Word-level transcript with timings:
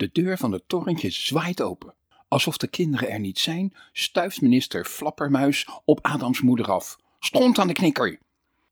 De 0.00 0.10
deur 0.12 0.38
van 0.38 0.52
het 0.52 0.68
torentje 0.68 1.10
zwaait 1.10 1.62
open. 1.62 1.94
Alsof 2.28 2.56
de 2.56 2.68
kinderen 2.68 3.10
er 3.10 3.20
niet 3.20 3.38
zijn, 3.38 3.74
stuift 3.92 4.40
minister 4.40 4.84
Flappermuis 4.84 5.68
op 5.84 5.98
Adams 6.02 6.40
moeder 6.40 6.70
af. 6.70 6.96
Stond 7.18 7.58
aan 7.58 7.66
de 7.66 7.72
knikker! 7.72 8.18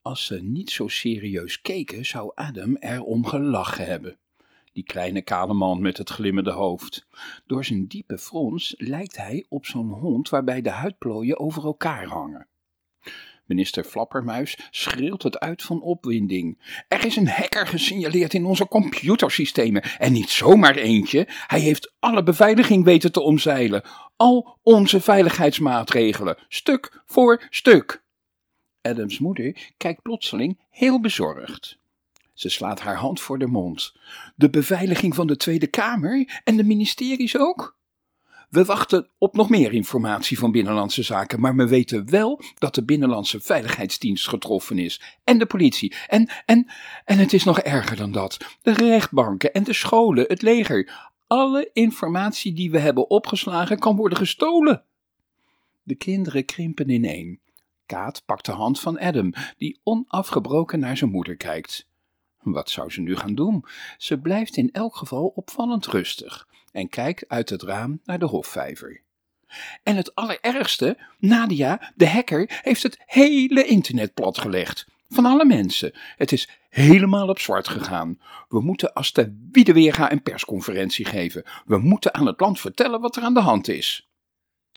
Als 0.03 0.27
ze 0.27 0.43
niet 0.43 0.71
zo 0.71 0.89
serieus 0.89 1.61
keken, 1.61 2.07
zou 2.07 2.33
Adam 2.35 2.77
erom 2.77 3.27
gelachen 3.27 3.87
hebben. 3.87 4.19
Die 4.73 4.85
kleine 4.85 5.23
kale 5.23 5.55
man 5.55 5.81
met 5.81 5.97
het 5.97 6.11
glimmende 6.11 6.53
hoofd. 6.53 7.07
Door 7.47 7.65
zijn 7.65 7.87
diepe 7.87 8.19
frons 8.19 8.75
lijkt 8.79 9.17
hij 9.17 9.47
op 9.49 9.67
zo'n 9.67 9.91
hond 9.91 10.29
waarbij 10.29 10.61
de 10.61 10.71
huidplooien 10.71 11.39
over 11.39 11.65
elkaar 11.65 12.07
hangen. 12.07 12.49
Minister 13.49 13.85
Flappermuis 13.85 14.59
schreeuwt 14.71 15.23
het 15.23 15.39
uit 15.39 15.63
van 15.63 15.83
opwinding. 15.83 16.59
Er 16.89 17.05
is 17.05 17.17
een 17.17 17.29
hacker 17.29 17.67
gesignaleerd 17.67 18.35
in 18.35 18.45
onze 18.45 18.69
computersystemen. 18.69 19.83
En 19.83 20.13
niet 20.13 20.31
zomaar 20.31 20.77
eentje. 20.77 21.27
Hij 21.29 21.61
heeft 21.61 21.93
alle 21.99 22.23
beveiliging 22.23 22.85
weten 22.85 23.13
te 23.13 23.21
omzeilen. 23.21 23.83
Al 24.17 24.59
onze 24.63 25.01
veiligheidsmaatregelen, 25.01 26.39
stuk 26.49 27.03
voor 27.07 27.47
stuk. 27.51 28.03
Adams 28.83 29.19
moeder 29.19 29.73
kijkt 29.77 30.03
plotseling 30.03 30.61
heel 30.71 31.01
bezorgd. 31.01 31.79
Ze 32.35 32.49
slaat 32.49 32.81
haar 32.81 32.97
hand 32.97 33.21
voor 33.21 33.39
de 33.39 33.47
mond. 33.47 33.95
De 34.37 34.51
beveiliging 34.51 35.15
van 35.15 35.27
de 35.27 35.37
Tweede 35.37 35.67
Kamer 35.67 36.41
en 36.45 36.57
de 36.57 36.65
ministeries 36.65 37.39
ook? 37.39 37.78
We 38.49 38.65
wachten 38.65 39.09
op 39.19 39.35
nog 39.37 39.49
meer 39.49 39.73
informatie 39.73 40.39
van 40.39 40.51
Binnenlandse 40.51 41.03
Zaken, 41.03 41.41
maar 41.41 41.57
we 41.57 41.69
weten 41.69 42.11
wel 42.11 42.41
dat 42.59 42.75
de 42.75 42.85
Binnenlandse 42.85 43.41
Veiligheidsdienst 43.41 44.29
getroffen 44.29 44.79
is. 44.79 45.19
En 45.25 45.39
de 45.39 45.47
politie. 45.47 45.95
En, 46.07 46.31
en, 46.47 46.67
en 47.05 47.19
het 47.19 47.33
is 47.33 47.45
nog 47.45 47.61
erger 47.61 47.97
dan 47.97 48.13
dat. 48.13 48.57
De 48.63 48.73
rechtbanken 48.73 49.53
en 49.53 49.65
de 49.65 49.73
scholen, 49.73 50.25
het 50.29 50.43
leger. 50.43 51.09
Alle 51.27 51.71
informatie 51.73 52.53
die 52.53 52.71
we 52.71 52.79
hebben 52.79 53.11
opgeslagen 53.11 53.79
kan 53.79 53.97
worden 53.97 54.19
gestolen. 54.19 54.83
De 55.83 55.95
kinderen 55.95 56.45
krimpen 56.45 56.91
ineen. 56.91 57.41
Kaat 57.87 58.23
pakt 58.27 58.45
de 58.45 58.53
hand 58.53 58.81
van 58.81 58.99
Adam, 58.99 59.33
die 59.57 59.81
onafgebroken 59.83 60.81
naar 60.81 60.97
zijn 60.97 61.11
moeder 61.11 61.37
kijkt. 61.37 61.89
Wat 62.39 62.71
zou 62.71 62.91
ze 62.91 63.01
nu 63.01 63.17
gaan 63.17 63.35
doen? 63.35 63.65
Ze 63.99 64.19
blijft 64.19 64.57
in 64.57 64.71
elk 64.73 64.97
geval 64.97 65.27
opvallend 65.27 65.87
rustig 65.87 66.49
en 66.79 66.89
kijkt 66.89 67.29
uit 67.29 67.51
het 67.51 67.63
raam 67.63 68.01
naar 68.05 68.19
de 68.19 68.27
hofvijver. 68.27 69.03
En 69.83 69.97
het 69.97 70.15
allerergste, 70.15 70.99
Nadia, 71.19 71.93
de 71.95 72.09
hacker, 72.09 72.61
heeft 72.63 72.83
het 72.83 73.03
hele 73.07 73.65
internet 73.65 74.15
platgelegd. 74.15 74.87
Van 75.09 75.27
alle 75.27 75.45
mensen. 75.45 75.93
Het 76.17 76.33
is 76.33 76.49
helemaal 76.69 77.29
op 77.29 77.39
zwart 77.39 77.69
gegaan. 77.69 78.21
We 78.49 78.61
moeten 78.61 78.93
als 78.93 79.13
de 79.13 79.49
Wiedeweerga 79.51 80.13
een 80.13 80.23
persconferentie 80.23 81.05
geven. 81.05 81.45
We 81.67 81.79
moeten 81.79 82.15
aan 82.15 82.27
het 82.27 82.41
land 82.41 82.61
vertellen 82.61 83.01
wat 83.01 83.17
er 83.17 83.23
aan 83.23 83.35
de 83.35 83.41
hand 83.41 83.69
is. 83.69 84.11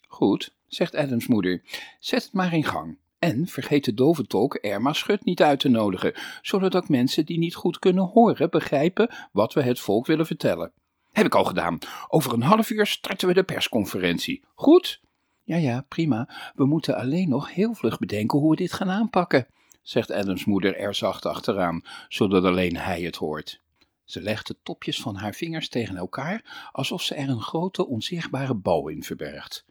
Goed, 0.08 0.56
zegt 0.68 0.96
Adams 0.96 1.28
moeder. 1.28 1.62
Zet 2.00 2.24
het 2.24 2.34
maar 2.34 2.54
in 2.54 2.64
gang. 2.64 2.98
En 3.20 3.48
vergeet 3.48 3.86
de 3.86 3.94
doventolk 3.94 4.56
Erma 4.56 4.94
Schut 4.94 5.26
niet 5.26 5.42
uit 5.42 5.60
te 5.60 5.70
nodigen, 5.70 6.14
zodat 6.42 6.76
ook 6.76 6.90
mensen 6.90 7.26
die 7.26 7.38
niet 7.38 7.56
goed 7.56 7.80
kunnen 7.80 8.04
horen 8.04 8.50
begrijpen 8.50 9.10
wat 9.32 9.54
we 9.54 9.62
het 9.62 9.80
volk 9.80 10.06
willen 10.06 10.26
vertellen. 10.26 10.74
Heb 11.12 11.26
ik 11.26 11.36
al 11.36 11.44
gedaan. 11.44 11.78
Over 12.08 12.34
een 12.34 12.42
half 12.42 12.70
uur 12.70 12.86
starten 12.86 13.28
we 13.28 13.34
de 13.34 13.44
persconferentie. 13.44 14.44
Goed? 14.54 15.02
Ja, 15.44 15.56
ja, 15.56 15.86
prima. 15.88 16.30
We 16.56 16.66
moeten 16.66 16.95
alleen 16.95 17.30
nog 17.30 17.53
heel 17.53 17.73
vlug 17.73 18.00
bedenken 18.00 18.40
hoe 18.40 18.50
we 18.50 18.56
dit 18.56 18.73
gaan 18.73 18.90
aanpakken, 18.90 19.48
zegt 19.81 20.12
Adams 20.12 20.45
moeder 20.45 20.76
er 20.78 20.95
zacht 20.95 21.26
achteraan, 21.26 21.84
zodat 22.08 22.44
alleen 22.44 22.78
hij 22.78 23.02
het 23.02 23.16
hoort. 23.16 23.62
Ze 24.03 24.22
legt 24.22 24.48
de 24.48 24.58
topjes 24.64 25.02
van 25.02 25.16
haar 25.16 25.34
vingers 25.34 25.70
tegen 25.70 25.98
elkaar, 25.98 26.70
alsof 26.72 27.02
ze 27.02 27.16
er 27.16 27.30
een 27.30 27.42
grote 27.42 27.88
onzichtbare 27.88 28.56
bal 28.56 28.88
in 28.88 29.03
verbergt. 29.03 29.66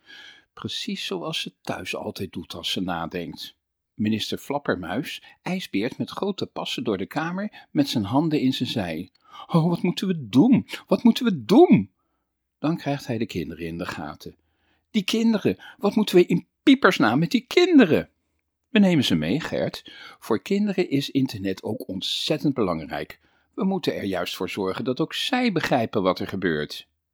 Precies 0.54 1.06
zoals 1.06 1.40
ze 1.40 1.52
thuis 1.60 1.96
altijd 1.96 2.32
doet 2.32 2.54
als 2.54 2.70
ze 2.70 2.80
nadenkt. 2.80 3.56
Minister 3.94 4.38
Flappermuis 4.38 5.22
ijsbeert 5.42 5.98
met 5.98 6.10
grote 6.10 6.46
passen 6.46 6.84
door 6.84 6.98
de 6.98 7.06
kamer 7.06 7.66
met 7.70 7.88
zijn 7.88 8.04
handen 8.04 8.40
in 8.40 8.52
zijn 8.52 8.68
zij. 8.68 9.10
Oh, 9.46 9.68
wat 9.68 9.82
moeten 9.82 10.06
we 10.06 10.28
doen? 10.28 10.66
Wat 10.86 11.02
moeten 11.02 11.24
we 11.24 11.44
doen? 11.44 11.90
Dan 12.58 12.76
krijgt 12.76 13.06
hij 13.06 13.18
de 13.18 13.26
kinderen 13.26 13.66
in 13.66 13.78
de 13.78 13.86
gaten. 13.86 14.36
Die 14.90 15.04
kinderen, 15.04 15.58
wat 15.78 15.94
moeten 15.94 16.14
we 16.14 16.26
in 16.26 16.46
piepersnaam 16.62 17.18
met 17.18 17.30
die 17.30 17.46
kinderen? 17.46 18.10
We 18.68 18.78
nemen 18.78 19.04
ze 19.04 19.14
mee, 19.14 19.40
Gert. 19.40 19.92
Voor 20.18 20.42
kinderen 20.42 20.90
is 20.90 21.10
internet 21.10 21.62
ook 21.62 21.88
ontzettend 21.88 22.54
belangrijk. 22.54 23.20
We 23.54 23.64
moeten 23.64 23.94
er 23.94 24.04
juist 24.04 24.36
voor 24.36 24.50
zorgen 24.50 24.84
dat 24.84 25.00
ook 25.00 25.14
zij 25.14 25.52
begrijpen 25.52 26.02
wat 26.02 26.18
er 26.18 26.28
gebeurt. 26.28 26.88